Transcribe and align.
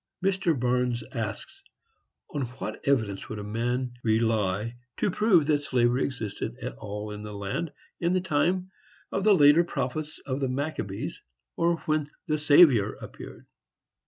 Mr. 0.25 0.59
Barnes 0.59 1.03
asks: 1.13 1.61
On 2.31 2.41
what 2.43 2.87
evidence 2.87 3.29
would 3.29 3.37
a 3.37 3.43
man 3.43 3.93
rely 4.03 4.75
to 4.97 5.11
prove 5.11 5.45
that 5.45 5.61
slavery 5.61 6.03
existed 6.03 6.57
at 6.59 6.73
all 6.79 7.11
in 7.11 7.21
the 7.21 7.35
land 7.35 7.71
in 7.99 8.11
the 8.13 8.19
time 8.19 8.71
of 9.11 9.23
the 9.23 9.35
later 9.35 9.63
prophets 9.63 10.17
of 10.25 10.39
the 10.39 10.49
Maccabees, 10.49 11.21
or 11.55 11.77
when 11.81 12.07
the 12.27 12.39
Saviour 12.39 12.93
appeared? 12.99 13.45